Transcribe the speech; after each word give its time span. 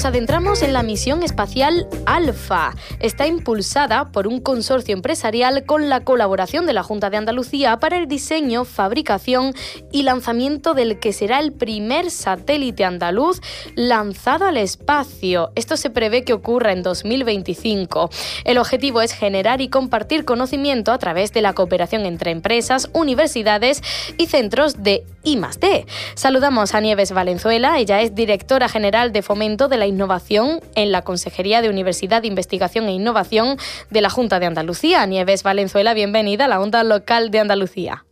Nos 0.00 0.06
adentramos 0.06 0.62
en 0.62 0.72
la 0.72 0.82
misión 0.82 1.22
espacial 1.22 1.86
Alfa. 2.06 2.74
Está 3.00 3.26
impulsada 3.26 4.12
por 4.12 4.26
un 4.26 4.40
consorcio 4.40 4.94
empresarial 4.94 5.66
con 5.66 5.90
la 5.90 6.00
colaboración 6.04 6.64
de 6.64 6.72
la 6.72 6.82
Junta 6.82 7.10
de 7.10 7.18
Andalucía 7.18 7.78
para 7.80 7.98
el 7.98 8.08
diseño, 8.08 8.64
fabricación 8.64 9.52
y 9.92 10.04
lanzamiento 10.04 10.72
del 10.72 11.00
que 11.00 11.12
será 11.12 11.38
el 11.38 11.52
primer 11.52 12.10
satélite 12.10 12.82
andaluz 12.82 13.42
lanzado 13.74 14.46
al 14.46 14.56
espacio. 14.56 15.52
Esto 15.54 15.76
se 15.76 15.90
prevé 15.90 16.24
que 16.24 16.32
ocurra 16.32 16.72
en 16.72 16.82
2025. 16.82 18.08
El 18.44 18.56
objetivo 18.56 19.02
es 19.02 19.12
generar 19.12 19.60
y 19.60 19.68
compartir 19.68 20.24
conocimiento 20.24 20.92
a 20.92 20.98
través 20.98 21.34
de 21.34 21.42
la 21.42 21.52
cooperación 21.52 22.06
entre 22.06 22.30
empresas, 22.30 22.88
universidades 22.94 23.82
y 24.16 24.28
centros 24.28 24.82
de 24.82 25.04
I+D. 25.24 25.84
Saludamos 26.14 26.74
a 26.74 26.80
Nieves 26.80 27.12
Valenzuela, 27.12 27.78
ella 27.78 28.00
es 28.00 28.14
directora 28.14 28.70
general 28.70 29.12
de 29.12 29.20
Fomento 29.20 29.68
de 29.68 29.76
la 29.76 29.89
Innovación 29.90 30.60
en 30.74 30.90
la 30.90 31.02
Consejería 31.02 31.60
de 31.60 31.68
Universidad, 31.68 32.22
Investigación 32.22 32.86
e 32.86 32.92
Innovación 32.92 33.56
de 33.90 34.00
la 34.00 34.08
Junta 34.08 34.40
de 34.40 34.46
Andalucía. 34.46 35.04
Nieves 35.04 35.42
Valenzuela, 35.42 35.92
bienvenida 35.92 36.46
a 36.46 36.48
la 36.48 36.60
Onda 36.60 36.82
Local 36.82 37.30
de 37.30 37.40
Andalucía. 37.40 38.04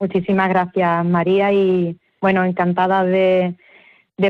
Muchísimas 0.00 0.48
gracias, 0.48 1.04
María, 1.04 1.52
y 1.52 1.98
bueno, 2.20 2.44
encantada 2.44 3.04
de, 3.04 3.54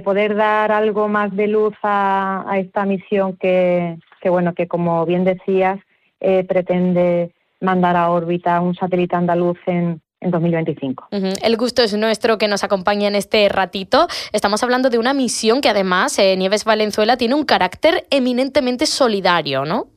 poder 0.04 0.34
dar 0.34 0.72
algo 0.72 1.08
más 1.08 1.34
de 1.34 1.46
luz 1.46 1.74
a, 1.82 2.44
esta 2.58 2.84
misión 2.84 3.36
que, 3.36 3.96
bueno, 4.24 4.54
que 4.54 4.66
como 4.66 5.06
bien 5.06 5.24
decías, 5.24 5.78
eh, 6.20 6.44
pretende 6.44 7.32
mandar 7.60 7.96
a 7.96 8.10
órbita 8.10 8.60
un 8.60 8.74
satélite 8.74 9.16
andaluz 9.16 9.58
en, 9.66 10.00
en 10.20 10.30
2025. 10.30 11.08
El 11.10 11.56
gusto 11.56 11.82
es 11.82 11.94
nuestro 11.96 12.38
que 12.38 12.48
nos 12.48 12.64
acompañe 12.64 13.06
en 13.06 13.14
este 13.14 13.48
ratito. 13.48 14.06
Estamos 14.32 14.62
hablando 14.62 14.90
de 14.90 14.98
una 14.98 15.14
misión 15.14 15.60
que 15.60 15.68
además 15.68 16.18
eh, 16.18 16.36
Nieves 16.36 16.64
Valenzuela 16.64 17.16
tiene 17.16 17.34
un 17.34 17.44
carácter 17.44 18.06
eminentemente 18.10 18.86
solidario, 18.86 19.64
¿no? 19.64 19.88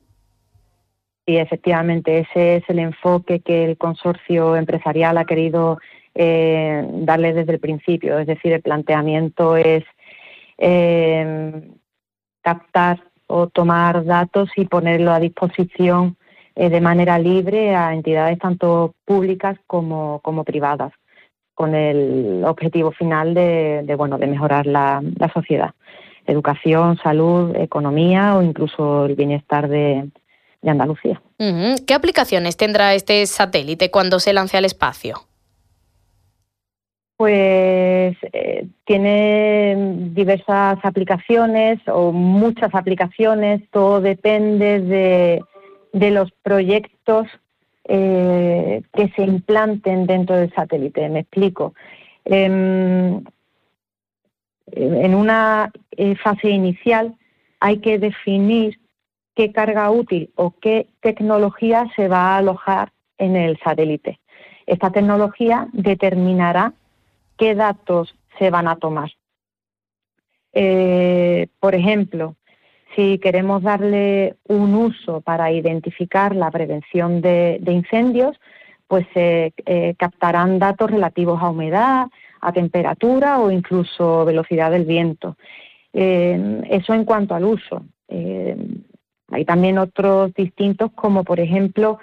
Sí, 1.26 1.36
efectivamente, 1.36 2.20
ese 2.20 2.56
es 2.56 2.64
el 2.68 2.78
enfoque 2.78 3.40
que 3.40 3.64
el 3.64 3.76
consorcio 3.76 4.56
empresarial 4.56 5.16
ha 5.18 5.24
querido 5.24 5.78
eh, 6.14 6.84
darle 6.92 7.32
desde 7.32 7.52
el 7.52 7.60
principio. 7.60 8.18
Es 8.18 8.26
decir, 8.26 8.52
el 8.52 8.62
planteamiento 8.62 9.56
es 9.56 9.84
eh, 10.58 11.62
captar 12.42 13.02
o 13.26 13.48
tomar 13.48 14.04
datos 14.04 14.50
y 14.56 14.64
ponerlo 14.64 15.12
a 15.12 15.20
disposición 15.20 16.16
eh, 16.60 16.68
de 16.68 16.82
manera 16.82 17.18
libre 17.18 17.74
a 17.74 17.94
entidades 17.94 18.38
tanto 18.38 18.92
públicas 19.06 19.56
como, 19.66 20.20
como 20.20 20.44
privadas, 20.44 20.92
con 21.54 21.74
el 21.74 22.44
objetivo 22.44 22.92
final 22.92 23.32
de, 23.32 23.94
bueno, 23.96 24.18
de 24.18 24.26
mejorar 24.26 24.66
la, 24.66 25.00
sociedad, 25.32 25.70
educación, 26.26 26.98
salud, 27.02 27.56
economía 27.56 28.36
o 28.36 28.42
incluso 28.42 29.06
el 29.06 29.14
bienestar 29.14 29.68
de, 29.68 30.10
Andalucía. 30.62 31.22
¿Qué 31.38 31.94
aplicaciones 31.94 32.58
tendrá 32.58 32.92
este 32.92 33.24
satélite 33.24 33.90
cuando 33.90 34.20
se 34.20 34.34
lance 34.34 34.58
al 34.58 34.66
espacio? 34.66 35.22
Pues 37.16 38.18
eh, 38.34 38.66
tiene 38.84 39.94
diversas 40.12 40.78
aplicaciones 40.82 41.78
o 41.86 42.12
muchas 42.12 42.74
aplicaciones, 42.74 43.62
todo 43.70 44.02
depende 44.02 44.80
de, 44.80 45.42
de 45.92 46.10
los 46.10 46.30
proyectos 46.42 47.26
eh, 47.84 48.82
que 48.92 49.08
se 49.10 49.22
implanten 49.22 50.06
dentro 50.06 50.36
del 50.36 50.52
satélite. 50.54 51.08
Me 51.08 51.20
explico. 51.20 51.74
Em, 52.24 53.24
en 54.72 55.14
una 55.14 55.72
eh, 55.96 56.14
fase 56.16 56.50
inicial 56.50 57.16
hay 57.58 57.78
que 57.78 57.98
definir 57.98 58.78
qué 59.34 59.52
carga 59.52 59.90
útil 59.90 60.30
o 60.36 60.52
qué 60.60 60.86
tecnología 61.00 61.86
se 61.96 62.08
va 62.08 62.34
a 62.34 62.38
alojar 62.38 62.92
en 63.18 63.36
el 63.36 63.58
satélite. 63.58 64.20
Esta 64.66 64.90
tecnología 64.90 65.68
determinará 65.72 66.72
qué 67.36 67.54
datos 67.54 68.14
se 68.38 68.50
van 68.50 68.68
a 68.68 68.76
tomar. 68.76 69.10
Eh, 70.52 71.48
por 71.58 71.74
ejemplo, 71.74 72.36
si 72.94 73.18
queremos 73.18 73.62
darle 73.62 74.36
un 74.48 74.74
uso 74.74 75.20
para 75.20 75.52
identificar 75.52 76.34
la 76.34 76.50
prevención 76.50 77.20
de, 77.20 77.60
incendios, 77.66 78.38
pues 78.88 79.06
se 79.14 79.52
eh, 79.64 79.94
captarán 79.96 80.58
datos 80.58 80.90
relativos 80.90 81.40
a 81.40 81.50
humedad, 81.50 82.06
a 82.40 82.52
temperatura 82.52 83.38
o 83.38 83.50
incluso 83.50 84.24
velocidad 84.24 84.70
del 84.70 84.84
viento. 84.84 85.36
Eh, 85.92 86.62
eso 86.70 86.94
en 86.94 87.04
cuanto 87.04 87.34
al 87.34 87.44
uso. 87.44 87.84
Eh, 88.08 88.56
hay 89.30 89.44
también 89.44 89.78
otros 89.78 90.34
distintos, 90.34 90.90
como 90.92 91.22
por 91.24 91.38
ejemplo 91.38 91.98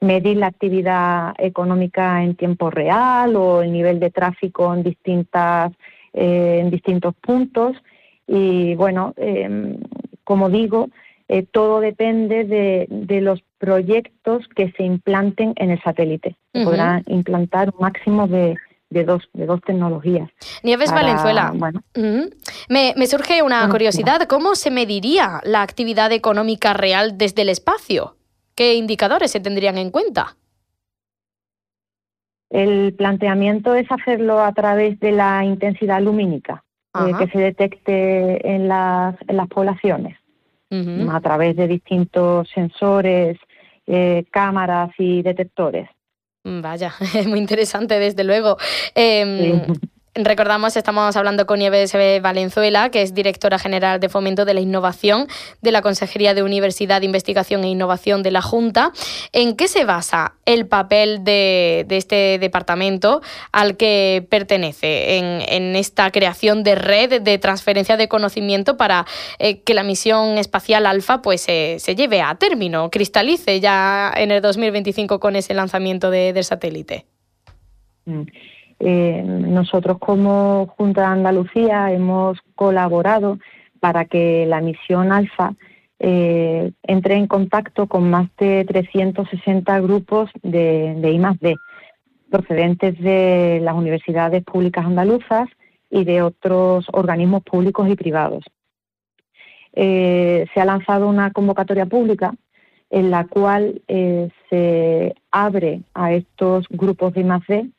medir 0.00 0.36
la 0.38 0.46
actividad 0.46 1.34
económica 1.36 2.22
en 2.24 2.34
tiempo 2.34 2.70
real 2.70 3.36
o 3.36 3.60
el 3.60 3.72
nivel 3.72 4.00
de 4.00 4.10
tráfico 4.10 4.72
en 4.72 4.82
distintas 4.82 5.72
en 6.14 6.70
distintos 6.70 7.14
puntos 7.16 7.76
y 8.32 8.76
bueno, 8.76 9.12
em, 9.16 9.76
como 10.22 10.50
digo, 10.50 10.88
eh, 11.26 11.44
todo 11.50 11.80
depende 11.80 12.44
de, 12.44 13.20
los 13.20 13.42
proyectos 13.58 14.46
que 14.54 14.70
se 14.76 14.84
implanten 14.84 15.52
en 15.56 15.70
el 15.72 15.82
satélite. 15.82 16.36
Se 16.52 16.64
podrán 16.64 17.02
implantar 17.08 17.70
un 17.70 17.80
máximo 17.80 18.28
de, 18.28 18.56
dos, 18.88 19.28
de 19.32 19.46
dos 19.46 19.60
tecnologías. 19.62 20.30
Nieves 20.62 20.92
Valenzuela, 20.92 21.52
bueno. 21.56 21.82
me, 22.68 23.06
surge 23.06 23.42
una 23.42 23.68
curiosidad. 23.68 24.22
¿Cómo 24.28 24.54
se 24.54 24.70
mediría 24.70 25.40
la 25.42 25.62
actividad 25.62 26.12
económica 26.12 26.72
real 26.72 27.18
desde 27.18 27.42
el 27.42 27.48
espacio? 27.48 28.16
¿Qué 28.54 28.74
indicadores 28.74 29.32
se 29.32 29.40
tendrían 29.40 29.76
en 29.76 29.90
cuenta? 29.90 30.36
El 32.48 32.94
planteamiento 32.94 33.74
es 33.74 33.90
hacerlo 33.90 34.40
a 34.40 34.52
través 34.52 35.00
de 35.00 35.10
la 35.10 35.44
intensidad 35.44 36.00
lumínica. 36.00 36.64
Eh, 36.94 37.12
que 37.18 37.28
se 37.28 37.38
detecte 37.38 38.54
en 38.54 38.66
las, 38.66 39.14
en 39.28 39.36
las 39.36 39.48
poblaciones. 39.48 40.16
A 40.72 41.20
través 41.20 41.56
de 41.56 41.66
distintos 41.66 42.48
sensores, 42.54 43.36
eh, 43.88 44.24
cámaras 44.30 44.90
y 44.98 45.20
detectores. 45.22 45.88
Vaya, 46.44 46.92
es 47.14 47.26
muy 47.26 47.40
interesante, 47.40 47.98
desde 47.98 48.22
luego. 48.22 48.56
Em, 48.94 49.62
Recordamos, 50.14 50.76
estamos 50.76 51.14
hablando 51.16 51.46
con 51.46 51.60
Nieves 51.60 51.92
Valenzuela, 52.20 52.90
que 52.90 53.02
es 53.02 53.14
directora 53.14 53.60
general 53.60 54.00
de 54.00 54.08
Fomento 54.08 54.44
de 54.44 54.54
la 54.54 54.60
Innovación 54.60 55.28
de 55.62 55.70
la 55.70 55.82
Consejería 55.82 56.34
de 56.34 56.42
Universidad, 56.42 57.02
Investigación 57.02 57.62
e 57.62 57.68
Innovación 57.68 58.24
de 58.24 58.32
la 58.32 58.42
Junta. 58.42 58.90
¿En 59.32 59.54
qué 59.54 59.68
se 59.68 59.84
basa 59.84 60.34
el 60.46 60.66
papel 60.66 61.22
de, 61.22 61.86
este 61.90 62.38
departamento 62.40 63.22
al 63.52 63.76
que 63.76 64.26
pertenece 64.28 65.18
en, 65.18 65.76
esta 65.76 66.10
creación 66.10 66.64
de 66.64 66.74
red 66.74 67.22
de 67.22 67.38
transferencia 67.38 67.96
de 67.96 68.08
conocimiento 68.08 68.76
para 68.76 69.06
eh, 69.38 69.60
que 69.60 69.74
la 69.74 69.84
misión 69.84 70.38
espacial 70.38 70.86
Alfa 70.86 71.22
pues, 71.22 71.42
se 71.42 71.94
lleve 71.94 72.20
a 72.20 72.34
término, 72.34 72.90
cristalice 72.90 73.60
ya 73.60 74.12
en 74.16 74.32
el 74.32 74.42
2025 74.42 75.20
con 75.20 75.36
ese 75.36 75.54
lanzamiento 75.54 76.10
del 76.10 76.42
satélite? 76.42 77.06
Mm. 78.06 78.22
Eh, 78.82 79.22
nosotros 79.26 79.98
como 79.98 80.66
Junta 80.78 81.02
de 81.02 81.06
Andalucía 81.08 81.92
hemos 81.92 82.38
colaborado 82.54 83.38
para 83.78 84.06
que 84.06 84.46
la 84.46 84.62
misión 84.62 85.12
Alfa 85.12 85.52
eh, 85.98 86.72
entre 86.84 87.16
en 87.16 87.26
contacto 87.26 87.86
con 87.86 88.08
más 88.08 88.30
de 88.38 88.64
360 88.64 89.80
grupos 89.80 90.30
de, 90.42 90.94
de 90.96 91.10
I+D 91.12 91.56
procedentes 92.30 92.98
de 92.98 93.60
las 93.62 93.74
universidades 93.74 94.42
públicas 94.44 94.86
andaluzas 94.86 95.48
y 95.90 96.04
de 96.04 96.22
otros 96.22 96.86
organismos 96.92 97.42
públicos 97.42 97.86
y 97.86 97.96
privados. 97.96 98.44
Eh, 99.74 100.46
se 100.54 100.60
ha 100.60 100.64
lanzado 100.64 101.06
una 101.06 101.32
convocatoria 101.32 101.84
pública 101.84 102.34
en 102.88 103.10
la 103.10 103.26
cual 103.26 103.82
se 104.48 105.14
abre 105.30 105.82
a 105.92 106.12
estos 106.12 106.66
grupos 106.70 107.12
de 107.12 107.20
I+D 107.20 107.70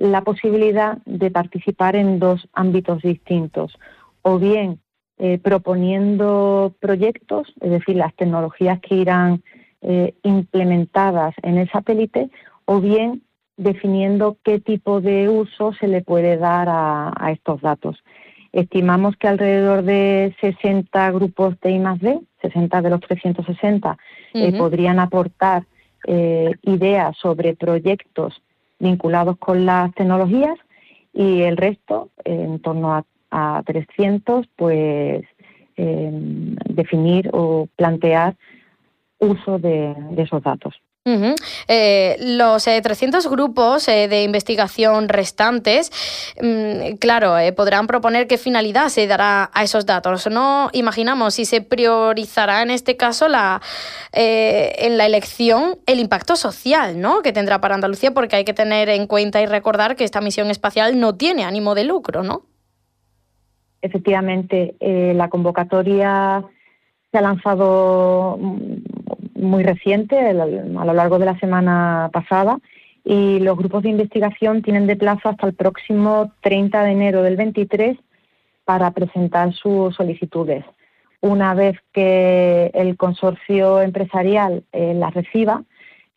la 0.00 0.22
posibilidad 0.22 0.96
de 1.04 1.30
participar 1.30 1.94
en 1.94 2.18
dos 2.18 2.48
ámbitos 2.54 3.02
distintos, 3.02 3.78
o 4.22 4.38
bien 4.38 4.80
eh, 5.18 5.38
proponiendo 5.38 6.74
proyectos, 6.80 7.52
es 7.60 7.70
decir, 7.70 7.96
las 7.96 8.14
tecnologías 8.14 8.80
que 8.80 8.94
irán 8.94 9.42
eh, 9.82 10.14
implementadas 10.22 11.34
en 11.42 11.58
el 11.58 11.70
satélite, 11.70 12.30
o 12.64 12.80
bien 12.80 13.22
definiendo 13.58 14.38
qué 14.42 14.58
tipo 14.58 15.02
de 15.02 15.28
uso 15.28 15.74
se 15.74 15.86
le 15.86 16.00
puede 16.00 16.38
dar 16.38 16.68
a, 16.70 17.30
estos 17.30 17.60
datos. 17.60 18.02
Estimamos 18.52 19.16
que 19.18 19.28
alrededor 19.28 19.82
de 19.82 20.34
60 20.40 21.10
grupos 21.10 21.60
de 21.60 21.72
I+D, 21.72 22.20
60 22.40 22.80
de 22.80 22.90
los 22.90 23.00
360, 23.00 23.98
eh, 24.32 24.56
podrían 24.56 24.98
aportar 24.98 25.64
ideas 26.62 27.14
sobre 27.18 27.54
proyectos 27.54 28.40
vinculados 28.80 29.38
con 29.38 29.64
las 29.64 29.94
tecnologías 29.94 30.58
y 31.12 31.42
el 31.42 31.56
resto, 31.56 32.10
en 32.24 32.58
torno 32.60 32.94
a, 32.94 33.04
300, 33.64 34.48
pues 34.56 35.22
em, 35.76 36.56
definir 36.68 37.30
o 37.32 37.68
plantear 37.76 38.34
uso 39.20 39.60
de 39.60 39.94
esos 40.16 40.42
datos. 40.42 40.74
Eh, 41.68 42.16
los 42.20 42.64
300 42.64 43.24
eh, 43.24 43.28
grupos 43.28 43.88
eh, 43.88 44.08
de 44.08 44.22
investigación 44.22 45.08
restantes, 45.08 45.90
mm, 46.40 46.96
claro, 46.98 47.34
podrán 47.54 47.86
proponer 47.86 48.26
qué 48.26 48.38
finalidad 48.38 48.88
se 48.88 49.06
dará 49.06 49.50
a 49.52 49.62
esos 49.62 49.86
datos. 49.86 50.28
No 50.28 50.70
imaginamos 50.72 51.34
si 51.34 51.44
se 51.44 51.60
priorizará 51.60 52.62
en 52.62 52.70
este 52.70 52.96
caso 52.96 53.28
la, 53.28 53.60
en 54.12 54.98
la 54.98 55.06
elección 55.06 55.78
el 55.86 56.00
impacto 56.00 56.36
social 56.36 57.00
¿no? 57.00 57.22
que 57.22 57.32
tendrá 57.32 57.60
para 57.60 57.74
Andalucía, 57.74 58.12
porque 58.12 58.36
hay 58.36 58.44
que 58.44 58.54
tener 58.54 58.88
en 58.88 59.06
cuenta 59.06 59.40
y 59.40 59.46
recordar 59.46 59.96
que 59.96 60.04
esta 60.04 60.20
misión 60.20 60.50
espacial 60.50 60.98
no 60.98 61.14
tiene 61.14 61.44
ánimo 61.44 61.74
de 61.74 61.84
lucro, 61.84 62.22
¿no? 62.22 62.42
Efectivamente, 63.82 64.74
la 64.80 65.28
convocatoria 65.30 66.44
se 67.10 67.18
ha 67.18 67.22
lanzado 67.22 68.38
muy 69.40 69.62
reciente, 69.62 70.18
a 70.18 70.34
lo 70.34 70.92
largo 70.92 71.18
de 71.18 71.26
la 71.26 71.38
semana 71.38 72.10
pasada, 72.12 72.58
y 73.04 73.38
los 73.40 73.56
grupos 73.56 73.82
de 73.82 73.90
investigación 73.90 74.62
tienen 74.62 74.86
de 74.86 74.96
plazo 74.96 75.28
hasta 75.28 75.46
el 75.46 75.54
próximo 75.54 76.32
30 76.42 76.84
de 76.84 76.90
enero 76.90 77.22
del 77.22 77.36
23 77.36 77.96
para 78.64 78.90
presentar 78.90 79.52
sus 79.52 79.94
solicitudes. 79.96 80.64
Una 81.20 81.54
vez 81.54 81.76
que 81.92 82.70
el 82.72 82.96
consorcio 82.96 83.82
empresarial 83.82 84.64
eh, 84.72 84.94
las 84.94 85.12
reciba, 85.12 85.64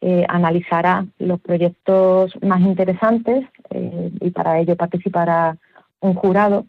eh, 0.02 0.26
analizará 0.28 1.06
los 1.18 1.40
proyectos 1.40 2.34
más 2.42 2.62
interesantes 2.62 3.46
eh, 3.70 4.12
y 4.20 4.30
para 4.32 4.60
ello 4.60 4.76
participará 4.76 5.58
un 6.00 6.14
jurado, 6.14 6.66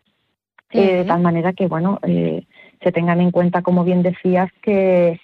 de 0.73 1.05
tal 1.05 1.21
manera 1.21 1.53
que 1.53 1.69
bueno 1.69 2.01
se 2.03 2.93
tengan 2.93 3.21
en 3.21 3.31
cuenta, 3.31 3.63
como 3.63 3.85
bien 3.85 4.03
decías, 4.03 4.51
que 4.61 5.21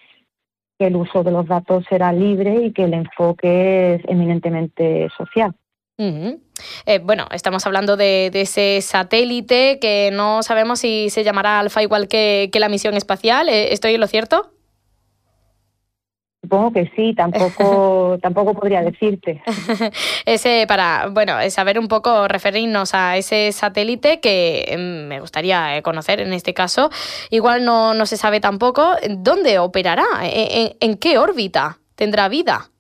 que 0.80 0.86
el 0.86 0.96
uso 0.96 1.22
de 1.22 1.30
los 1.30 1.46
datos 1.46 1.84
será 1.90 2.10
libre 2.10 2.64
y 2.64 2.72
que 2.72 2.84
el 2.84 2.94
enfoque 2.94 3.96
es 3.96 4.02
eminentemente 4.08 5.10
social. 5.14 5.54
Eh, 5.98 7.00
bueno, 7.02 7.26
estamos 7.32 7.66
hablando 7.66 7.98
de, 7.98 8.30
ese 8.32 8.80
satélite 8.80 9.78
que 9.78 10.08
no 10.10 10.42
sabemos 10.42 10.80
si 10.80 11.10
se 11.10 11.22
llamará 11.22 11.60
Alfa 11.60 11.82
igual 11.82 12.08
que, 12.08 12.48
que 12.50 12.60
la 12.60 12.70
misión 12.70 12.96
espacial. 12.96 13.50
Eh, 13.50 13.74
¿Estoy 13.74 13.92
en 13.92 14.00
lo 14.00 14.06
cierto? 14.06 14.52
Supongo 16.42 16.72
que 16.72 16.90
sí, 16.96 17.14
tampoco, 17.14 18.18
tampoco 18.22 18.54
podría 18.54 18.82
decirte. 18.82 19.42
ese 20.26 20.64
para, 20.66 21.08
bueno, 21.08 21.34
saber 21.50 21.78
un 21.78 21.86
poco, 21.86 22.28
referirnos 22.28 22.94
a 22.94 23.16
ese 23.16 23.52
satélite 23.52 24.20
que 24.20 24.64
em, 24.68 25.06
me 25.06 25.20
gustaría 25.20 25.76
eh, 25.76 25.82
conocer 25.82 26.20
en 26.20 26.32
este 26.32 26.54
caso. 26.54 26.90
Igual 27.30 27.64
no, 27.64 27.92
no 27.92 28.06
se 28.06 28.16
sabe 28.16 28.40
tampoco 28.40 28.96
dónde 29.18 29.58
operará, 29.58 30.06
en, 30.22 30.96
qué 30.96 31.18
órbita 31.18 31.78
tendrá 31.94 32.28
vida. 32.28 32.70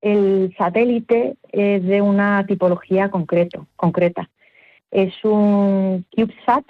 El 0.00 0.54
satélite 0.56 1.36
es 1.52 1.84
de 1.84 2.00
una 2.00 2.46
tipología 2.46 3.10
concreto, 3.10 3.66
concreta. 3.76 4.30
Es 4.90 5.12
un 5.24 6.06
CubeSat 6.14 6.64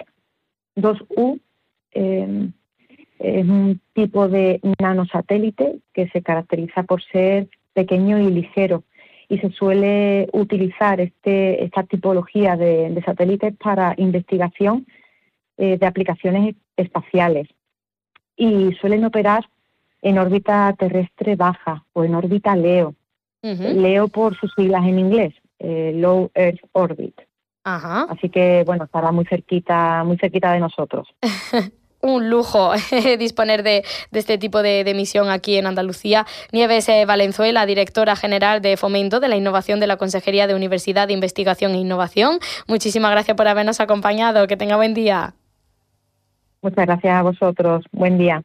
2U. 0.75 1.39
Es 3.21 3.47
un 3.47 3.79
tipo 3.93 4.27
de 4.27 4.59
nanosatélite 4.79 5.79
que 5.93 6.09
se 6.09 6.21
caracteriza 6.23 6.83
por 6.83 7.03
ser 7.03 7.49
pequeño 7.73 8.19
y 8.19 8.31
ligero 8.31 8.83
y 9.29 9.37
se 9.37 9.49
suele 9.51 10.27
utilizar 10.33 10.99
este, 10.99 11.63
esta 11.63 11.83
tipología 11.83 12.57
de, 12.57 13.01
satélites 13.05 13.55
para 13.55 13.93
investigación 13.97 14.85
eh, 15.57 15.77
de 15.77 15.85
aplicaciones 15.85 16.55
espaciales 16.75 17.47
y 18.35 18.73
suelen 18.73 19.05
operar 19.05 19.47
en 20.01 20.17
órbita 20.17 20.73
terrestre 20.77 21.35
baja 21.35 21.85
o 21.93 22.03
en 22.03 22.15
órbita 22.15 22.55
LEO. 22.55 22.95
LEO 23.43 24.07
por 24.07 24.35
sus 24.35 24.53
siglas 24.53 24.83
en 24.85 24.99
inglés, 24.99 25.33
eh, 25.59 25.93
Low 25.95 26.29
Earth 26.35 26.59
Orbit. 26.73 27.21
Así 28.09 28.29
que 28.29 28.63
bueno, 28.65 28.85
estará 28.85 29.11
muy 29.11 29.25
cerquita, 29.25 30.03
muy 30.03 30.17
cerquita 30.17 30.51
de 30.51 30.59
nosotros. 30.59 31.07
un 32.01 32.29
lujo 32.29 32.71
disponer 33.19 33.63
de, 33.63 33.83
este 34.11 34.37
tipo 34.37 34.61
de, 34.61 34.91
misión 34.95 35.29
aquí 35.29 35.57
en 35.57 35.67
Andalucía. 35.67 36.25
Nieves 36.51 36.89
eh, 36.89 37.05
Valenzuela, 37.05 37.65
directora 37.65 38.15
general 38.15 38.61
de 38.61 38.77
Fomento 38.77 39.19
de 39.19 39.29
la 39.29 39.35
Innovación 39.35 39.79
de 39.79 39.87
la 39.87 39.97
Consejería 39.97 40.47
de 40.47 40.55
Universidad 40.55 41.07
de 41.07 41.13
Investigación 41.13 41.73
e 41.73 41.77
Innovación. 41.77 42.39
Muchísimas 42.67 43.11
gracias 43.11 43.37
por 43.37 43.47
habernos 43.47 43.79
acompañado. 43.79 44.47
Que 44.47 44.57
tenga 44.57 44.75
buen 44.75 44.93
día. 44.93 45.33
Muchas 46.61 46.85
gracias 46.85 47.13
a 47.13 47.21
vosotros. 47.23 47.85
Buen 47.91 48.17
día. 48.17 48.43